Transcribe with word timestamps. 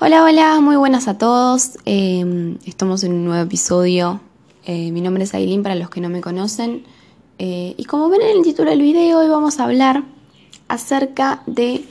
Hola, 0.00 0.24
hola, 0.24 0.58
muy 0.60 0.74
buenas 0.74 1.06
a 1.06 1.18
todos. 1.18 1.78
Em, 1.84 2.58
estamos 2.66 3.04
en 3.04 3.12
un 3.12 3.26
nuevo 3.26 3.44
episodio. 3.44 4.20
Eh, 4.64 4.90
mi 4.90 5.00
nombre 5.00 5.22
es 5.22 5.34
Aileen 5.34 5.62
para 5.62 5.76
los 5.76 5.88
que 5.88 6.00
no 6.00 6.08
me 6.08 6.20
conocen. 6.20 6.84
Eh, 7.38 7.76
y 7.78 7.84
como 7.84 8.08
ven 8.08 8.20
en 8.22 8.36
el 8.38 8.42
título 8.42 8.70
del 8.70 8.82
video, 8.82 9.20
hoy 9.20 9.28
vamos 9.28 9.60
a 9.60 9.64
hablar 9.64 10.02
acerca 10.66 11.44
de 11.46 11.84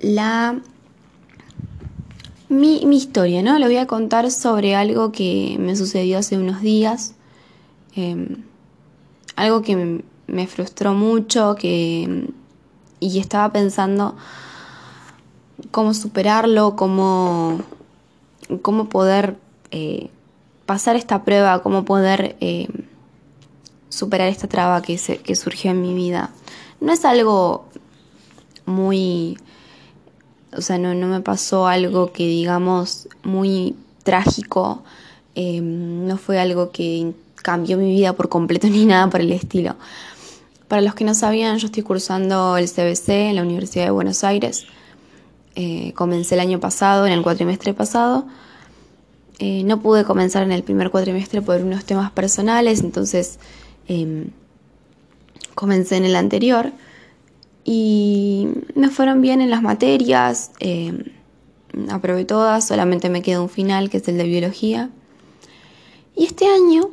la 0.00 0.58
mi, 2.48 2.86
mi 2.86 2.96
historia, 2.96 3.42
¿no? 3.42 3.58
Le 3.58 3.66
voy 3.66 3.76
a 3.76 3.86
contar 3.86 4.30
sobre 4.30 4.74
algo 4.74 5.12
que 5.12 5.56
me 5.60 5.76
sucedió 5.76 6.18
hace 6.18 6.38
unos 6.38 6.62
días. 6.62 7.14
Em, 7.94 8.42
algo 9.36 9.60
que 9.60 10.02
me, 10.26 10.46
frustró 10.46 10.94
mucho, 10.94 11.56
que 11.56 12.30
y 13.00 13.18
estaba 13.18 13.52
pensando 13.52 14.16
cómo 15.72 15.94
superarlo, 15.94 16.76
cómo, 16.76 17.60
cómo 18.60 18.88
poder 18.88 19.36
eh, 19.72 20.10
pasar 20.66 20.94
esta 20.94 21.24
prueba, 21.24 21.62
cómo 21.62 21.84
poder 21.84 22.36
eh, 22.40 22.68
superar 23.88 24.28
esta 24.28 24.46
traba 24.46 24.82
que, 24.82 24.96
que 24.96 25.34
surgió 25.34 25.72
en 25.72 25.82
mi 25.82 25.94
vida. 25.94 26.30
No 26.80 26.92
es 26.92 27.04
algo 27.04 27.64
muy, 28.66 29.38
o 30.56 30.60
sea, 30.60 30.78
no, 30.78 30.94
no 30.94 31.08
me 31.08 31.20
pasó 31.20 31.66
algo 31.66 32.12
que 32.12 32.26
digamos 32.26 33.08
muy 33.24 33.74
trágico, 34.04 34.84
eh, 35.34 35.60
no 35.60 36.18
fue 36.18 36.38
algo 36.38 36.70
que 36.70 37.14
cambió 37.36 37.78
mi 37.78 37.92
vida 37.94 38.12
por 38.12 38.28
completo 38.28 38.66
ni 38.70 38.84
nada 38.84 39.08
por 39.08 39.20
el 39.20 39.32
estilo. 39.32 39.76
Para 40.68 40.82
los 40.82 40.94
que 40.94 41.04
no 41.04 41.14
sabían, 41.14 41.58
yo 41.58 41.66
estoy 41.66 41.82
cursando 41.82 42.56
el 42.56 42.68
CBC 42.68 43.08
en 43.08 43.36
la 43.36 43.42
Universidad 43.42 43.86
de 43.86 43.90
Buenos 43.90 44.22
Aires. 44.24 44.66
Eh, 45.54 45.92
comencé 45.94 46.34
el 46.34 46.40
año 46.40 46.60
pasado, 46.60 47.06
en 47.06 47.12
el 47.12 47.22
cuatrimestre 47.22 47.74
pasado. 47.74 48.26
Eh, 49.38 49.64
no 49.64 49.80
pude 49.80 50.04
comenzar 50.04 50.42
en 50.42 50.52
el 50.52 50.62
primer 50.62 50.90
cuatrimestre 50.90 51.42
por 51.42 51.60
unos 51.60 51.84
temas 51.84 52.10
personales, 52.10 52.80
entonces 52.80 53.38
em, 53.88 54.30
comencé 55.54 55.96
en 55.96 56.04
el 56.04 56.16
anterior 56.16 56.72
y 57.64 58.48
me 58.74 58.88
fueron 58.88 59.20
bien 59.20 59.40
en 59.40 59.50
las 59.50 59.62
materias, 59.62 60.52
em, 60.60 61.04
aprobé 61.90 62.24
todas, 62.24 62.66
solamente 62.66 63.08
me 63.10 63.22
queda 63.22 63.40
un 63.40 63.48
final 63.48 63.90
que 63.90 63.98
es 63.98 64.08
el 64.08 64.16
de 64.18 64.24
biología. 64.24 64.90
Y 66.14 66.24
este 66.24 66.46
año 66.46 66.90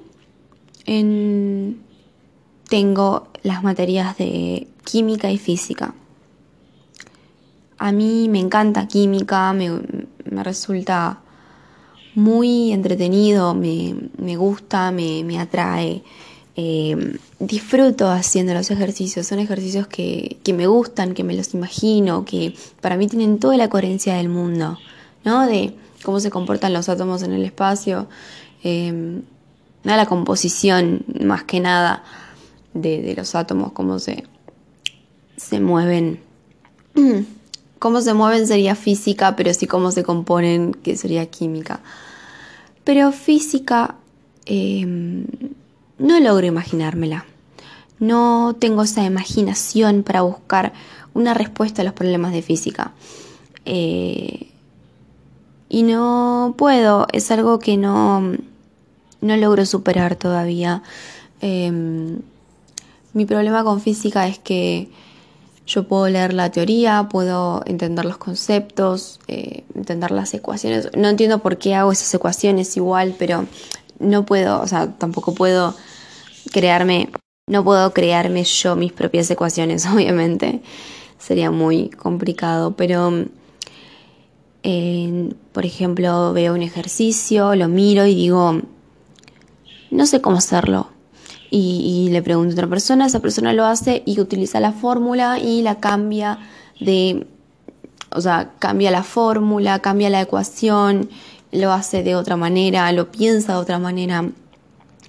tengo 2.67 3.27
las 3.43 3.63
materias 3.63 4.17
de 4.17 4.67
química 4.83 5.29
y 5.31 5.37
física. 5.37 5.93
A 7.79 7.93
mí 7.93 8.27
me 8.29 8.39
encanta 8.39 8.87
química, 8.87 9.53
me, 9.53 9.79
resulta 10.43 11.21
muy 12.13 12.73
entretenido, 12.73 13.55
me, 13.55 14.35
gusta, 14.35 14.91
me, 14.91 15.39
atrae. 15.39 16.03
Eh, 16.57 17.17
disfruto 17.39 18.09
haciendo 18.09 18.53
los 18.53 18.69
ejercicios, 18.69 19.25
son 19.25 19.39
ejercicios 19.39 19.87
que, 19.87 20.37
me 20.53 20.67
gustan, 20.67 21.13
que 21.13 21.23
me 21.23 21.33
los 21.35 21.53
imagino, 21.53 22.25
que 22.25 22.53
para 22.81 22.97
mí 22.97 23.07
tienen 23.07 23.39
toda 23.39 23.55
la 23.55 23.69
coherencia 23.69 24.15
del 24.15 24.27
mundo, 24.27 24.77
¿no? 25.23 25.47
De 25.47 25.73
cómo 26.03 26.19
se 26.19 26.29
comportan 26.29 26.73
los 26.73 26.89
átomos 26.89 27.23
en 27.23 27.31
el 27.31 27.45
espacio, 27.45 28.09
eh, 28.61 29.21
la 29.85 30.05
composición 30.05 31.05
más 31.23 31.43
que 31.45 31.61
nada 31.61 32.03
de, 32.73 33.13
los 33.15 33.35
átomos, 33.35 33.71
cómo 33.71 33.99
se, 33.99 34.25
se 35.37 35.61
mueven. 35.61 36.19
Cómo 37.79 38.01
se 38.01 38.13
mueven 38.13 38.45
sería 38.45 38.75
física, 38.75 39.35
pero 39.35 39.53
sí 39.53 39.65
cómo 39.65 39.91
se 39.91 40.03
componen, 40.03 40.73
que 40.73 40.97
sería 40.97 41.25
química. 41.27 41.79
Pero 42.83 43.11
física 43.11 43.95
em, 44.45 45.25
no 45.97 46.19
logro 46.19 46.45
imaginármela. 46.45 47.25
No 47.99 48.55
tengo 48.59 48.83
esa 48.83 49.03
imaginación 49.03 50.03
para 50.03 50.21
buscar 50.21 50.73
una 51.13 51.33
respuesta 51.33 51.81
a 51.81 51.85
los 51.85 51.93
problemas 51.93 52.31
de 52.31 52.41
física. 52.41 52.91
Eh, 53.65 54.47
y 55.69 55.83
no 55.83 56.55
puedo, 56.57 57.07
es 57.13 57.29
algo 57.31 57.59
que 57.59 57.77
no, 57.77 58.21
no 59.21 59.37
logro 59.37 59.65
superar 59.65 60.15
todavía. 60.15 60.81
Em, 61.41 62.19
mi 63.13 63.25
problema 63.25 63.63
con 63.63 63.81
física 63.81 64.27
es 64.27 64.39
que 64.39 64.89
yo 65.69 65.87
puedo 65.87 66.09
leer 66.09 66.33
la 66.33 66.49
teoría, 66.49 67.07
puedo 67.09 67.61
entender 67.67 68.03
los 68.03 68.17
conceptos, 68.17 69.19
eh, 69.27 69.63
entender 69.75 70.09
las 70.09 70.33
ecuaciones. 70.33 70.89
No 70.97 71.07
entiendo 71.09 71.39
por 71.39 71.57
qué 71.57 71.75
hago 71.75 71.91
esas 71.91 72.11
ecuaciones 72.13 72.75
igual, 72.75 73.15
pero 73.19 73.45
no 73.99 74.25
puedo, 74.25 74.59
o 74.61 74.67
sea, 74.67 74.91
tampoco 74.97 75.35
puedo 75.35 75.75
crearme, 76.51 77.09
no 77.47 77.63
puedo 77.63 77.93
crearme 77.93 78.43
yo 78.43 78.75
mis 78.75 78.93
propias 78.93 79.29
ecuaciones, 79.29 79.85
obviamente. 79.93 80.61
Sería 81.19 81.51
muy 81.51 81.89
complicado, 81.89 82.75
pero 82.75 83.25
por 85.53 85.65
ejemplo, 85.65 86.33
veo 86.33 86.53
un 86.53 86.61
ejercicio, 86.61 87.55
lo 87.55 87.67
miro 87.67 88.05
y 88.05 88.15
digo, 88.15 88.61
no 89.91 90.05
sé 90.05 90.21
cómo 90.21 90.37
hacerlo. 90.37 90.88
Y, 91.51 92.09
le 92.11 92.21
pregunto 92.21 92.51
a 92.51 92.53
otra 92.53 92.67
persona, 92.67 93.07
esa 93.07 93.19
persona 93.19 93.53
lo 93.53 93.65
hace 93.65 94.03
y 94.05 94.19
utiliza 94.19 94.59
la 94.59 94.71
fórmula 94.71 95.39
y 95.39 95.63
la 95.63 95.79
cambia 95.79 96.37
de, 96.79 97.25
o 98.11 98.21
sea, 98.21 98.51
cambia 98.59 98.91
la 98.91 99.03
fórmula, 99.03 99.79
cambia 99.79 100.09
la 100.09 100.21
ecuación, 100.21 101.09
lo 101.51 101.71
hace 101.71 102.03
de 102.03 102.15
otra 102.15 102.37
manera, 102.37 102.91
lo 102.91 103.11
piensa 103.11 103.53
de 103.53 103.59
otra 103.59 103.79
manera. 103.79 104.29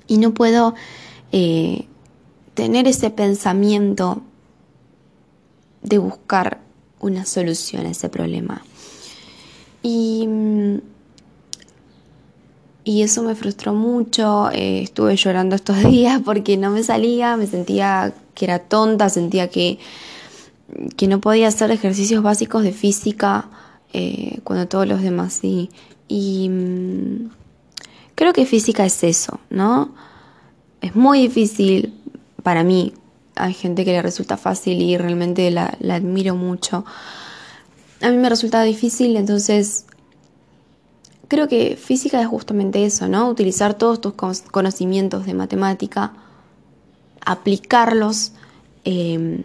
Y 0.06 0.16
no 0.16 0.32
puedo 0.32 0.74
eh, 1.30 1.86
tener 2.54 2.88
ese 2.88 3.10
pensamiento 3.10 4.22
de 5.82 5.98
buscar 5.98 6.60
una 7.00 7.24
solución 7.24 7.86
a 7.86 7.90
ese 7.90 8.08
problema. 8.08 8.62
Y 9.82 10.26
mm, 10.26 10.78
y 12.84 13.02
eso 13.02 13.22
me 13.22 13.34
frustró 13.34 13.74
mucho, 13.74 14.50
eh, 14.52 14.82
estuve 14.82 15.16
llorando 15.16 15.56
estos 15.56 15.82
días 15.90 16.20
porque 16.24 16.56
no 16.56 16.70
me 16.70 16.82
salía, 16.82 17.36
me 17.36 17.46
sentía 17.46 18.14
que 18.34 18.44
era 18.46 18.58
tonta, 18.58 19.08
sentía 19.08 19.48
que, 19.48 19.78
que 20.96 21.06
no 21.08 21.20
podía 21.20 21.48
hacer 21.48 21.70
ejercicios 21.70 22.22
básicos 22.22 22.62
de 22.62 22.72
física 22.72 23.48
eh, 23.92 24.38
cuando 24.44 24.66
todos 24.66 24.86
los 24.86 25.02
demás 25.02 25.34
sí. 25.34 25.70
Y 26.08 26.48
mm, 26.48 27.30
creo 28.14 28.32
que 28.32 28.46
física 28.46 28.84
es 28.84 29.04
eso, 29.04 29.40
¿no? 29.50 29.94
Es 30.80 30.96
muy 30.96 31.20
difícil 31.20 31.94
para 32.42 32.64
mí. 32.64 32.94
Hay 33.36 33.52
gente 33.54 33.84
que 33.84 33.92
le 33.92 34.02
resulta 34.02 34.36
fácil 34.36 34.80
y 34.80 34.96
realmente 34.96 35.50
la, 35.50 35.76
la 35.80 35.96
admiro 35.96 36.34
mucho. 36.34 36.84
A 38.00 38.08
mí 38.10 38.16
me 38.16 38.30
resulta 38.30 38.62
difícil, 38.62 39.16
entonces 39.16 39.84
creo 41.30 41.46
que 41.46 41.76
física 41.76 42.20
es 42.20 42.26
justamente 42.26 42.84
eso, 42.84 43.06
¿no? 43.06 43.28
Utilizar 43.28 43.74
todos 43.74 44.00
tus 44.00 44.14
conocimientos 44.50 45.26
de 45.26 45.32
matemática, 45.32 46.12
aplicarlos 47.24 48.32
em, 48.84 49.44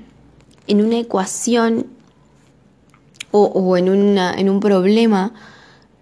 en 0.66 0.84
una 0.84 0.98
ecuación 0.98 1.86
o, 3.30 3.78
en, 3.78 3.90
un 3.90 4.60
problema, 4.62 5.34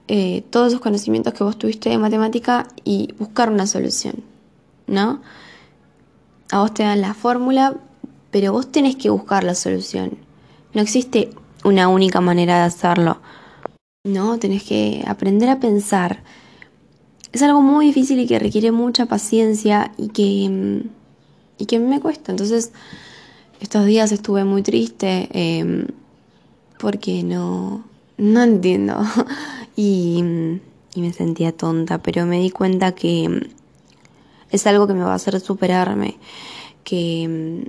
eh, 0.07 0.43
todos 0.51 0.67
esos 0.67 0.79
conocimientos 0.79 1.33
que 1.33 1.43
vos 1.43 1.57
tuviste 1.57 1.89
de 1.89 1.97
matemática 1.97 2.67
y 2.85 3.13
buscar 3.19 3.51
una 3.51 3.67
solución, 3.67 4.23
¿no? 4.87 5.21
A 6.51 6.59
vos 6.59 6.73
te 6.73 6.83
dan 6.83 7.01
la 7.01 7.13
fórmula, 7.13 7.75
pero 8.31 8.53
vos 8.53 8.71
tenés 8.71 8.95
que 8.95 9.09
buscar 9.09 9.43
la 9.43 9.55
solución. 9.55 10.17
No 10.73 10.81
existe 10.81 11.31
una 11.65 11.89
única 11.89 12.21
manera 12.21 12.57
de 12.57 12.63
hacerlo. 12.63 13.17
¿No? 14.03 14.37
Tenés 14.37 14.63
que 14.63 15.01
aprender 15.07 15.49
a 15.49 15.59
pensar. 15.61 16.23
Es 17.31 17.41
algo 17.41 17.61
muy 17.61 17.85
difícil 17.87 18.19
y 18.19 18.27
que 18.27 18.37
requiere 18.37 18.71
mucha 18.71 19.05
paciencia 19.05 19.93
y 19.97 20.09
que, 20.09 20.49
mm, 20.49 20.89
y 21.57 21.65
que 21.65 21.79
me 21.79 22.01
cuesta. 22.01 22.31
Entonces, 22.31 22.73
estos 23.61 23.85
días 23.85 24.11
estuve 24.11 24.43
muy 24.43 24.61
triste 24.61 25.29
em, 25.31 25.87
porque 26.79 27.23
no, 27.23 27.85
no 28.17 28.43
entiendo 28.43 28.99
y, 29.77 30.21
y 30.95 31.01
me 31.01 31.13
sentía 31.13 31.53
tonta, 31.53 31.99
pero 32.03 32.25
me 32.25 32.39
di 32.39 32.49
cuenta 32.49 32.93
que 32.93 33.29
mm, 33.29 33.41
es 34.51 34.67
algo 34.67 34.85
que 34.85 34.93
me 34.95 35.03
va 35.03 35.13
a 35.13 35.15
hacer 35.15 35.39
superarme, 35.39 36.17
que, 36.83 37.63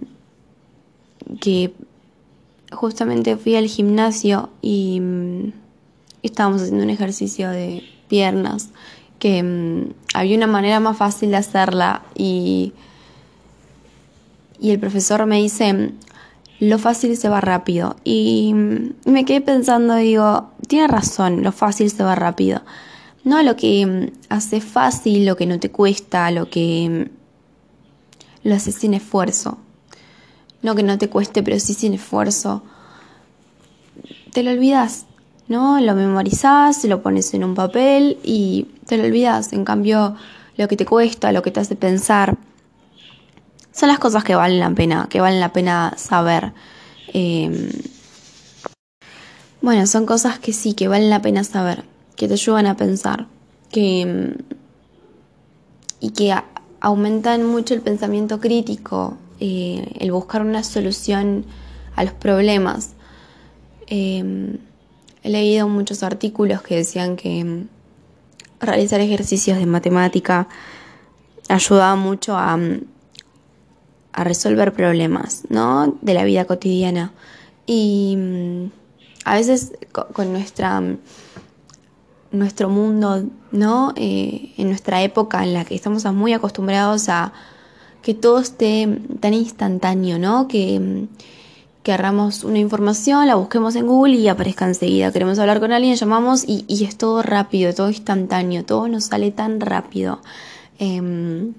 mm, 1.31 1.37
que 1.37 1.75
justamente 2.73 3.37
fui 3.37 3.55
al 3.55 3.69
gimnasio 3.69 4.51
y 4.63 5.01
estábamos 6.27 6.63
haciendo 6.63 6.85
un 6.85 6.91
ejercicio 6.91 7.51
de 7.51 7.83
piernas, 8.09 8.71
que 9.19 9.43
mm, 9.43 9.93
había 10.15 10.37
una 10.37 10.47
manera 10.47 10.81
más 10.81 10.97
fácil 10.97 11.31
de 11.31 11.37
hacerla 11.37 12.03
y, 12.15 12.73
y 14.61 14.71
el 14.71 14.79
profesor 14.79 15.27
me 15.27 15.37
dice, 15.37 15.93
lo 16.61 16.79
fácil 16.79 17.17
se 17.17 17.29
va 17.29 17.41
rápido. 17.41 17.97
Y, 18.05 18.53
mm, 18.55 19.11
me 19.11 19.25
quedé 19.25 19.41
pensando, 19.41 19.95
digo, 19.97 20.51
tiene 20.69 20.89
razón, 20.89 21.43
lo 21.43 21.53
fácil 21.53 21.91
se 21.91 22.03
va 22.03 22.15
rápido. 22.15 22.63
No 23.25 23.43
lo 23.43 23.57
que 23.57 23.87
mm, 23.87 24.11
hace 24.29 24.61
fácil, 24.61 25.27
lo 25.27 25.37
que 25.37 25.47
no 25.47 25.59
te 25.59 25.71
cuesta, 25.71 26.31
lo 26.31 26.51
que 26.51 27.11
lo 28.43 28.55
haces 28.55 28.75
sin 28.77 28.95
esfuerzo. 28.95 29.59
No 30.63 30.75
que 30.75 30.83
no 30.83 30.97
te 30.99 31.09
cueste, 31.09 31.43
pero 31.43 31.59
sí 31.61 31.75
sin 31.75 31.95
esfuerzo. 31.95 32.63
Te 34.33 34.43
lo 34.43 34.51
olvidas, 34.51 35.07
¿no? 35.49 35.81
Lo 35.81 35.95
memorizás, 35.95 36.85
lo 36.85 37.03
pones 37.03 37.35
en 37.35 37.45
un 37.45 37.55
papel 37.55 38.19
y 38.23 38.69
te 38.87 38.97
lo 38.97 39.05
olvidas. 39.05 39.53
En 39.53 39.65
cambio, 39.65 40.17
lo 40.57 40.69
que 40.69 40.77
te 40.77 40.87
cuesta, 40.87 41.33
lo 41.33 41.43
que 41.43 41.51
te 41.51 41.61
hace 41.61 41.77
pensar, 41.77 42.37
son 43.73 43.89
las 43.89 43.99
cosas 43.99 44.25
que 44.25 44.35
valen 44.35 44.61
la 44.61 44.71
pena, 44.71 45.09
que 45.11 45.21
valen 45.21 45.41
la 45.41 45.53
pena 45.53 45.95
saber. 45.97 46.53
Em, 47.13 47.71
bueno, 49.61 49.87
son 49.87 50.07
cosas 50.07 50.39
que 50.39 50.53
sí, 50.53 50.75
que 50.75 50.89
valen 50.89 51.11
la 51.11 51.23
pena 51.23 51.45
saber, 51.45 51.85
que 52.17 52.29
te 52.29 52.35
ayudan 52.35 52.67
a 52.67 52.77
pensar, 52.77 53.27
que 53.71 54.37
y 56.05 56.11
que 56.11 56.35
aumentan 56.81 57.47
mucho 57.47 57.73
el 57.73 57.81
pensamiento 57.81 58.39
crítico, 58.39 59.17
eh, 59.41 59.97
el 60.01 60.13
buscar 60.13 60.43
una 60.43 60.63
solución 60.63 61.47
a 61.97 62.05
los 62.05 62.13
problemas. 62.13 62.91
Em, 63.87 64.59
he 65.25 65.31
leído 65.31 65.69
muchos 65.69 66.03
artículos 66.03 66.63
que 66.63 66.77
decían 66.77 67.17
que 67.17 67.41
em, 67.41 67.69
realizar 68.61 69.01
ejercicios 69.01 69.59
de 69.59 69.67
matemática 69.67 70.49
ayudaba 71.49 71.97
mucho 71.97 72.37
a, 72.37 72.59
a 74.13 74.25
resolver 74.25 74.73
problemas, 74.73 75.43
¿no? 75.49 75.99
De 76.03 76.15
la 76.15 76.25
vida 76.25 76.45
cotidiana. 76.45 77.13
Y 77.67 78.17
a 79.25 79.35
veces 79.35 79.73
con 80.13 80.33
nuestra 80.33 80.83
nuestro 82.31 82.69
mundo, 82.69 83.25
¿no? 83.51 83.93
Eh, 83.97 84.53
en 84.59 84.69
nuestra 84.69 85.03
época 85.03 85.43
en 85.43 85.55
la 85.55 85.65
que 85.65 85.75
estamos 85.75 86.05
muy 86.13 86.33
acostumbrados 86.33 87.09
a 87.09 87.33
que 88.03 88.13
todo 88.13 88.41
esté 88.41 89.01
tan 89.21 89.33
instantáneo, 89.33 90.19
¿no? 90.19 90.49
Que, 90.49 91.07
que 91.85 91.93
agarramos 91.93 92.43
una 92.43 92.59
información, 92.59 93.29
la 93.29 93.37
busquemos 93.37 93.77
en 93.77 93.87
Google 93.87 94.17
y 94.17 94.27
aparezca 94.27 94.67
enseguida. 94.67 95.13
Queremos 95.13 95.39
hablar 95.39 95.61
con 95.61 95.71
alguien, 95.71 95.95
llamamos 95.95 96.43
y, 96.45 96.65
y 96.67 96.85
es 96.85 96.97
todo 96.99 97.23
rápido, 97.23 97.73
todo 97.73 97.89
instantáneo, 97.91 98.65
todo 98.65 98.89
nos 98.89 99.05
sale 99.05 99.31
tan 99.31 99.61
rápido. 99.61 100.21
Em, 100.81 101.55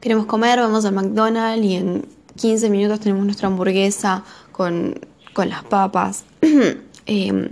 queremos 0.00 0.26
comer, 0.26 0.60
vamos 0.60 0.84
al 0.84 0.94
McDonald's 0.94 1.64
y 1.64 1.74
en 1.74 2.06
15 2.36 2.70
minutos 2.70 3.00
tenemos 3.00 3.24
nuestra 3.24 3.48
hamburguesa 3.48 4.22
con 4.52 4.94
con 5.36 5.50
las 5.50 5.62
papas. 5.64 6.24
Em, 7.08 7.50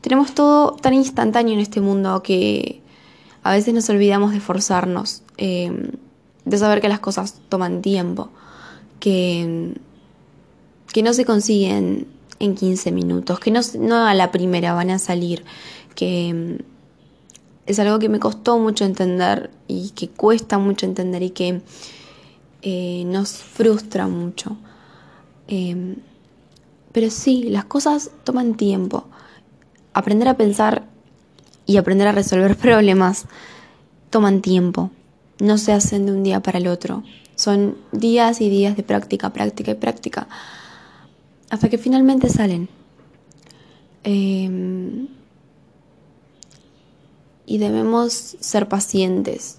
tenemos 0.00 0.32
todo 0.32 0.72
tan 0.76 0.94
instantáneo 0.94 1.52
en 1.52 1.60
este 1.60 1.82
mundo 1.82 2.22
que 2.22 2.80
a 3.42 3.52
veces 3.52 3.74
nos 3.74 3.90
olvidamos 3.90 4.32
de 4.32 4.40
forzarnos, 4.40 5.22
em, 5.36 5.90
de 6.46 6.56
saber 6.56 6.80
que 6.80 6.88
las 6.88 7.00
cosas 7.00 7.34
toman 7.50 7.82
tiempo, 7.82 8.30
que, 8.98 9.74
que 10.92 11.02
no 11.02 11.12
se 11.12 11.24
consiguen 11.24 12.06
en 12.38 12.54
15 12.54 12.92
minutos, 12.92 13.40
que 13.40 13.50
no, 13.50 13.60
no 13.78 14.06
a 14.06 14.14
la 14.14 14.30
primera 14.30 14.72
van 14.72 14.90
a 14.90 14.98
salir, 14.98 15.44
que 15.94 16.28
em, 16.28 16.58
es 17.66 17.78
algo 17.78 17.98
que 17.98 18.08
me 18.08 18.20
costó 18.20 18.58
mucho 18.58 18.84
entender 18.84 19.50
y 19.66 19.90
que 19.90 20.08
cuesta 20.08 20.58
mucho 20.58 20.86
entender 20.86 21.22
y 21.22 21.30
que 21.30 21.60
eh, 22.62 23.02
nos 23.06 23.32
frustra 23.32 24.06
mucho. 24.08 24.56
Pero 26.92 27.10
sí, 27.10 27.44
las 27.44 27.64
cosas 27.64 28.10
toman 28.24 28.56
tiempo. 28.56 29.06
Aprender 29.92 30.28
a 30.28 30.36
pensar 30.36 30.88
y 31.66 31.76
aprender 31.76 32.08
a 32.08 32.12
resolver 32.12 32.56
problemas 32.66 33.26
toman 34.10 34.40
tiempo. 34.40 34.90
No 35.38 35.58
se 35.58 35.72
hacen 35.72 36.06
de 36.06 36.12
un 36.12 36.22
día 36.22 36.40
para 36.40 36.58
el 36.58 36.66
otro. 36.66 37.04
Son 37.36 37.76
días 37.92 38.40
y 38.40 38.48
días 38.48 38.76
de 38.76 38.82
práctica, 38.82 39.32
práctica 39.32 39.70
y 39.70 39.74
práctica. 39.74 40.28
Hasta 41.50 41.68
que 41.68 41.78
finalmente 41.78 42.28
salen. 42.28 42.68
Em, 44.04 45.08
y 47.46 47.58
debemos 47.58 48.12
ser 48.12 48.68
pacientes 48.68 49.58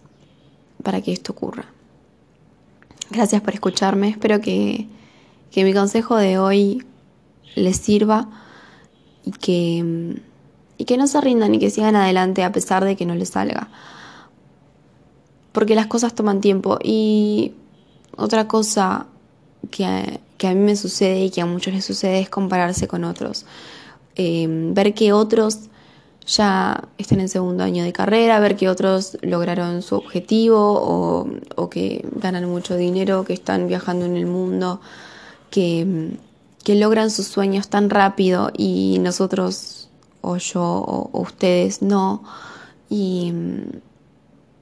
para 0.83 1.01
que 1.01 1.12
esto 1.12 1.31
ocurra. 1.31 1.65
Gracias 3.09 3.41
por 3.41 3.53
escucharme. 3.53 4.09
Espero 4.09 4.39
que, 4.39 4.88
que 5.51 5.63
mi 5.63 5.74
consejo 5.74 6.15
de 6.15 6.38
hoy 6.38 6.86
les 7.56 7.77
sirva 7.77 8.30
y 9.25 9.31
que, 9.31 10.21
y 10.77 10.85
que 10.85 10.97
no 10.97 11.07
se 11.07 11.19
rindan 11.19 11.56
y 11.56 11.59
que 11.59 11.71
sigan 11.71 11.95
adelante 11.95 12.44
a 12.44 12.51
pesar 12.51 12.85
de 12.85 12.95
que 12.95 13.06
no 13.06 13.15
les 13.15 13.30
salga. 13.30 13.69
Porque 15.51 15.75
las 15.75 15.88
cosas 15.88 16.13
toman 16.13 16.42
tiempo. 16.42 16.77
Y 16.83 17.53
otra 18.15 18.47
cosa 18.47 19.07
que 19.71 20.19
a, 20.47 20.53
mí 20.53 20.62
me 20.62 20.75
sucede 20.75 21.25
y 21.25 21.30
que 21.30 21.41
a 21.41 21.45
muchos 21.45 21.74
les 21.74 21.86
sucede 21.86 22.19
es 22.19 22.30
compararse 22.30 22.88
con 22.88 23.03
otros. 23.03 23.45
Em, 24.15 24.74
ver 24.74 24.94
que 24.94 25.13
otros 25.13 25.69
ya 26.27 26.83
están 26.97 27.19
en 27.21 27.30
segundo 27.30 27.63
año 27.63 27.83
de 27.83 27.94
carrera, 27.94 28.39
ver 28.39 28.56
que 28.56 28.69
otros 28.69 29.18
lograron 29.21 29.81
su 29.81 29.95
objetivo 29.95 30.57
o, 30.57 31.27
o 31.56 31.69
que 31.69 32.06
ganan 32.15 32.45
mucho 32.45 32.75
dinero, 32.77 33.25
que 33.25 33.33
están 33.33 33.68
viajando 33.68 34.06
en 34.06 34.15
el 34.15 34.25
mundo, 34.25 34.81
que 35.50 36.18
que 36.63 36.75
logran 36.75 37.09
sus 37.09 37.27
sueños 37.27 37.69
tan 37.69 37.89
rápido 37.89 38.51
y 38.56 38.97
nosotros 39.00 39.89
o 40.21 40.38
yo 40.38 40.62
o, 40.62 41.21
ustedes 41.21 41.81
no. 41.81 42.24
Y, 42.89 43.33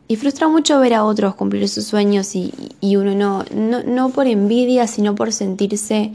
y, 0.07 0.15
frustra 0.15 0.47
mucho 0.47 0.79
ver 0.79 0.93
a 0.93 1.03
otros 1.03 1.35
cumplir 1.35 1.67
sus 1.69 1.85
sueños 1.85 2.35
y, 2.35 2.53
uno 2.81 3.15
no, 3.15 3.45
no, 3.53 3.83
no 3.83 4.09
por 4.09 4.27
envidia, 4.27 4.87
sino 4.87 5.15
por 5.15 5.31
sentirse 5.33 6.13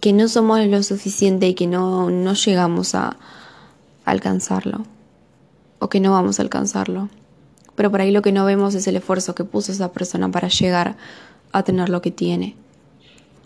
que 0.00 0.12
no 0.12 0.28
somos 0.28 0.64
lo 0.66 0.82
suficiente 0.82 1.48
y 1.48 1.54
que 1.54 1.66
no, 1.66 2.10
no 2.10 2.34
llegamos 2.34 2.94
a 2.94 3.16
alcanzarlo 4.04 4.84
o 5.80 5.88
que 5.88 6.00
no 6.00 6.12
vamos 6.12 6.38
a 6.38 6.42
alcanzarlo. 6.42 7.08
Pero 7.74 7.90
por 7.90 8.00
ahí 8.00 8.10
lo 8.10 8.22
que 8.22 8.32
no 8.32 8.44
vemos 8.44 8.74
es 8.74 8.86
el 8.86 8.96
esfuerzo 8.96 9.34
que 9.34 9.44
puso 9.44 9.72
esa 9.72 9.92
persona 9.92 10.30
para 10.30 10.48
llegar 10.48 10.96
a 11.52 11.62
tener 11.62 11.88
lo 11.88 12.02
que 12.02 12.10
tiene 12.10 12.56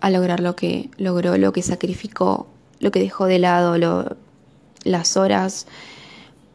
a 0.03 0.11
lograr 0.11 0.41
lo 0.41 0.57
que 0.57 0.91
logró, 0.99 1.39
lo 1.39 1.53
que 1.53 1.63
sacrificó, 1.63 2.49
lo 2.81 2.91
que 2.91 2.99
dejó 2.99 3.27
de 3.27 3.39
lado, 3.39 3.79
lo, 3.79 4.17
las 4.83 5.17
horas, 5.17 5.69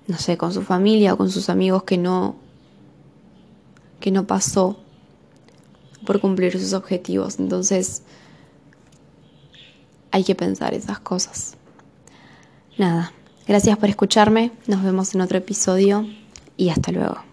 no 0.08 0.18
sé, 0.18 0.38
con 0.38 0.54
su 0.54 0.64
familia 0.64 1.14
o 1.14 1.18
con 1.18 1.32
sus 1.32 1.50
amigos 1.50 1.84
que 1.84 1.98
no, 1.98 2.36
que 4.00 4.12
no 4.12 4.28
pasó 4.28 4.80
por 6.06 6.22
cumplir 6.22 6.60
sus 6.60 6.74
objetivos. 6.74 7.40
Entonces, 7.40 8.04
hay 10.12 10.24
que 10.24 10.36
pensar 10.36 10.74
esas 10.74 11.00
cosas. 11.00 11.56
Nada, 12.78 13.12
gracias 13.48 13.78
por 13.78 13.90
escucharme, 13.90 14.52
nos 14.68 14.84
vemos 14.84 15.14
en 15.16 15.22
otro 15.22 15.38
episodio 15.38 16.08
y 16.56 16.70
hasta 16.70 16.92
luego. 16.92 17.27